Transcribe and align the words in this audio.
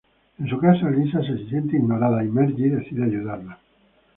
En 0.39 0.47
su 0.49 0.57
casa, 0.57 0.89
Lisa 0.89 1.21
se 1.21 1.47
siente 1.47 1.77
ignorada 1.77 2.23
y 2.23 2.27
Marge 2.27 2.71
decide 2.71 3.03
ayudarla. 3.03 3.59